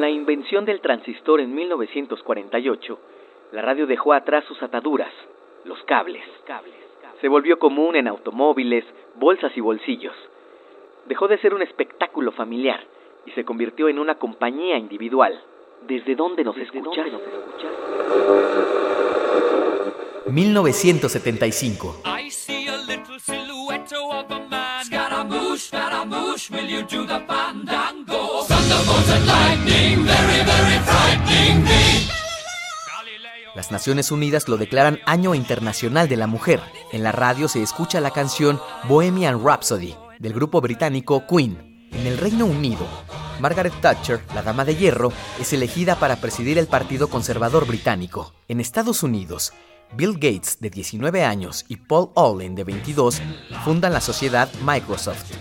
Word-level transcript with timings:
Con 0.00 0.08
la 0.08 0.16
invención 0.16 0.64
del 0.64 0.80
transistor 0.80 1.42
en 1.42 1.54
1948, 1.54 2.98
la 3.52 3.60
radio 3.60 3.86
dejó 3.86 4.14
atrás 4.14 4.42
sus 4.46 4.62
ataduras, 4.62 5.12
los 5.66 5.78
cables. 5.82 6.24
Se 7.20 7.28
volvió 7.28 7.58
común 7.58 7.96
en 7.96 8.08
automóviles, 8.08 8.82
bolsas 9.16 9.54
y 9.56 9.60
bolsillos. 9.60 10.14
Dejó 11.04 11.28
de 11.28 11.36
ser 11.36 11.52
un 11.52 11.60
espectáculo 11.60 12.32
familiar 12.32 12.82
y 13.26 13.32
se 13.32 13.44
convirtió 13.44 13.90
en 13.90 13.98
una 13.98 14.14
compañía 14.14 14.78
individual. 14.78 15.38
¿Desde 15.86 16.14
dónde 16.14 16.44
nos 16.44 16.56
escuchas? 16.56 17.06
1975. 20.24 21.96
Las 33.54 33.70
Naciones 33.70 34.10
Unidas 34.10 34.48
lo 34.48 34.56
declaran 34.56 35.00
Año 35.06 35.34
Internacional 35.34 36.08
de 36.08 36.16
la 36.16 36.26
Mujer. 36.26 36.60
En 36.92 37.02
la 37.02 37.12
radio 37.12 37.46
se 37.46 37.62
escucha 37.62 38.00
la 38.00 38.10
canción 38.10 38.60
Bohemian 38.88 39.44
Rhapsody 39.44 39.94
del 40.18 40.32
grupo 40.32 40.60
británico 40.60 41.24
Queen. 41.26 41.88
En 41.92 42.06
el 42.06 42.18
Reino 42.18 42.46
Unido, 42.46 42.86
Margaret 43.40 43.72
Thatcher, 43.80 44.20
la 44.34 44.42
dama 44.42 44.64
de 44.64 44.76
hierro, 44.76 45.12
es 45.40 45.52
elegida 45.52 45.96
para 45.96 46.16
presidir 46.16 46.58
el 46.58 46.68
Partido 46.68 47.08
Conservador 47.08 47.66
Británico. 47.66 48.32
En 48.48 48.60
Estados 48.60 49.02
Unidos, 49.02 49.52
Bill 49.96 50.14
Gates, 50.14 50.58
de 50.60 50.70
19 50.70 51.24
años, 51.24 51.64
y 51.68 51.76
Paul 51.76 52.10
Allen, 52.16 52.54
de 52.54 52.64
22, 52.64 53.20
fundan 53.64 53.92
la 53.92 54.00
sociedad 54.00 54.48
Microsoft. 54.64 55.32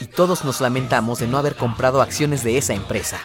Y 0.00 0.06
todos 0.06 0.44
nos 0.44 0.60
lamentamos 0.60 1.18
de 1.20 1.26
no 1.26 1.38
haber 1.38 1.56
comprado 1.56 2.02
acciones 2.02 2.42
de 2.42 2.58
esa 2.58 2.74
empresa. 2.74 3.18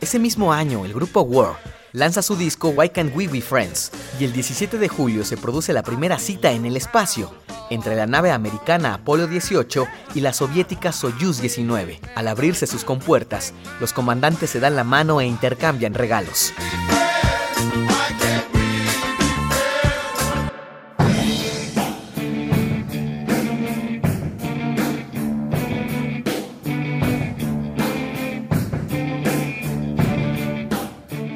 Ese 0.00 0.20
mismo 0.20 0.52
año, 0.52 0.84
el 0.84 0.94
grupo 0.94 1.22
War 1.22 1.56
lanza 1.92 2.22
su 2.22 2.36
disco 2.36 2.68
Why 2.68 2.90
Can't 2.90 3.16
We 3.16 3.26
Be 3.26 3.40
Friends 3.40 3.90
y 4.20 4.24
el 4.24 4.32
17 4.32 4.78
de 4.78 4.88
julio 4.88 5.24
se 5.24 5.36
produce 5.36 5.72
la 5.72 5.82
primera 5.82 6.18
cita 6.18 6.52
en 6.52 6.64
el 6.64 6.76
espacio 6.76 7.45
entre 7.70 7.96
la 7.96 8.06
nave 8.06 8.30
americana 8.30 8.94
Apolo 8.94 9.26
18 9.26 9.86
y 10.14 10.20
la 10.20 10.32
soviética 10.32 10.92
Soyuz 10.92 11.40
19. 11.40 12.00
Al 12.14 12.28
abrirse 12.28 12.66
sus 12.66 12.84
compuertas, 12.84 13.54
los 13.80 13.92
comandantes 13.92 14.50
se 14.50 14.60
dan 14.60 14.76
la 14.76 14.84
mano 14.84 15.20
e 15.20 15.26
intercambian 15.26 15.94
regalos. 15.94 16.52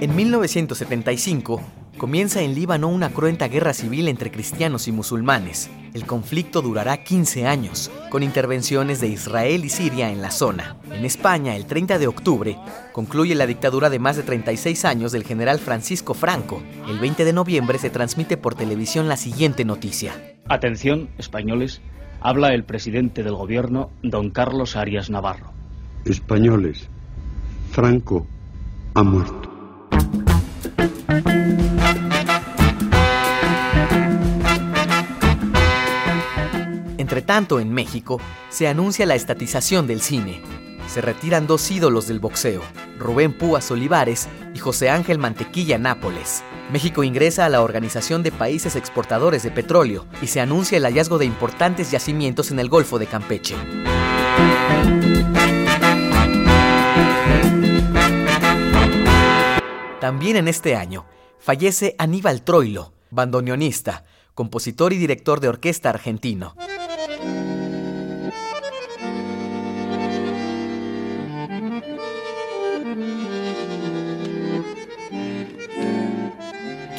En 0.00 0.16
1975 0.16 1.79
comienza 2.00 2.40
en 2.40 2.54
Líbano 2.54 2.88
una 2.88 3.10
cruenta 3.10 3.46
guerra 3.48 3.74
civil 3.74 4.08
entre 4.08 4.30
cristianos 4.30 4.88
y 4.88 4.92
musulmanes. 4.92 5.68
El 5.92 6.06
conflicto 6.06 6.62
durará 6.62 7.04
15 7.04 7.46
años, 7.46 7.90
con 8.08 8.22
intervenciones 8.22 9.02
de 9.02 9.08
Israel 9.08 9.66
y 9.66 9.68
Siria 9.68 10.10
en 10.10 10.22
la 10.22 10.30
zona. 10.30 10.78
En 10.90 11.04
España, 11.04 11.56
el 11.56 11.66
30 11.66 11.98
de 11.98 12.06
octubre, 12.06 12.56
concluye 12.94 13.34
la 13.34 13.46
dictadura 13.46 13.90
de 13.90 13.98
más 13.98 14.16
de 14.16 14.22
36 14.22 14.86
años 14.86 15.12
del 15.12 15.24
general 15.24 15.58
Francisco 15.58 16.14
Franco. 16.14 16.62
El 16.88 16.98
20 17.00 17.22
de 17.26 17.34
noviembre 17.34 17.76
se 17.76 17.90
transmite 17.90 18.38
por 18.38 18.54
televisión 18.54 19.06
la 19.06 19.18
siguiente 19.18 19.66
noticia. 19.66 20.14
Atención, 20.48 21.10
españoles, 21.18 21.82
habla 22.22 22.54
el 22.54 22.64
presidente 22.64 23.22
del 23.22 23.34
gobierno, 23.34 23.90
don 24.02 24.30
Carlos 24.30 24.74
Arias 24.74 25.10
Navarro. 25.10 25.52
Españoles, 26.06 26.88
Franco 27.72 28.26
ha 28.94 29.02
muerto. 29.02 29.49
Entre 37.20 37.34
tanto, 37.34 37.60
en 37.60 37.70
México 37.70 38.18
se 38.48 38.66
anuncia 38.66 39.04
la 39.04 39.14
estatización 39.14 39.86
del 39.86 40.00
cine. 40.00 40.40
Se 40.88 41.02
retiran 41.02 41.46
dos 41.46 41.70
ídolos 41.70 42.06
del 42.06 42.18
boxeo, 42.18 42.62
Rubén 42.98 43.36
Púas 43.36 43.70
Olivares 43.70 44.26
y 44.54 44.58
José 44.58 44.88
Ángel 44.88 45.18
Mantequilla 45.18 45.76
Nápoles. 45.76 46.42
México 46.72 47.04
ingresa 47.04 47.44
a 47.44 47.50
la 47.50 47.60
Organización 47.60 48.22
de 48.22 48.32
Países 48.32 48.74
Exportadores 48.74 49.42
de 49.42 49.50
Petróleo 49.50 50.06
y 50.22 50.28
se 50.28 50.40
anuncia 50.40 50.78
el 50.78 50.84
hallazgo 50.84 51.18
de 51.18 51.26
importantes 51.26 51.90
yacimientos 51.90 52.50
en 52.52 52.58
el 52.58 52.70
Golfo 52.70 52.98
de 52.98 53.06
Campeche. 53.06 53.54
También 60.00 60.36
en 60.38 60.48
este 60.48 60.74
año 60.74 61.04
fallece 61.38 61.94
Aníbal 61.98 62.40
Troilo, 62.44 62.94
bandoneonista, 63.10 64.04
compositor 64.32 64.94
y 64.94 64.96
director 64.96 65.38
de 65.40 65.48
orquesta 65.48 65.90
argentino. 65.90 66.54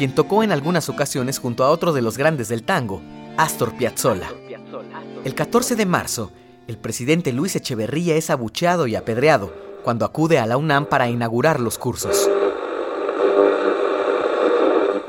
Quien 0.01 0.15
tocó 0.15 0.41
en 0.41 0.51
algunas 0.51 0.89
ocasiones 0.89 1.37
junto 1.37 1.63
a 1.63 1.69
otro 1.69 1.93
de 1.93 2.01
los 2.01 2.17
grandes 2.17 2.47
del 2.47 2.63
tango, 2.63 3.03
Astor 3.37 3.75
Piazzolla. 3.75 4.29
El 5.23 5.35
14 5.35 5.75
de 5.75 5.85
marzo, 5.85 6.31
el 6.65 6.79
presidente 6.79 7.31
Luis 7.31 7.55
Echeverría 7.55 8.15
es 8.15 8.31
abucheado 8.31 8.87
y 8.87 8.95
apedreado 8.95 9.53
cuando 9.83 10.03
acude 10.03 10.39
a 10.39 10.47
la 10.47 10.57
UNAM 10.57 10.87
para 10.87 11.07
inaugurar 11.07 11.59
los 11.59 11.77
cursos. 11.77 12.27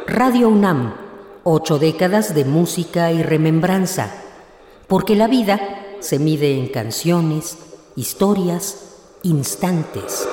Radio 0.07 0.51
UNAM, 0.51 0.93
ocho 1.43 1.79
décadas 1.79 2.35
de 2.35 2.45
música 2.45 3.13
y 3.13 3.23
remembranza, 3.23 4.13
porque 4.93 5.17
la 5.17 5.27
vida 5.27 5.59
se 6.01 6.19
mide 6.19 6.59
en 6.59 6.67
canciones, 6.69 7.57
historias, 7.97 8.77
instantes. 9.23 10.29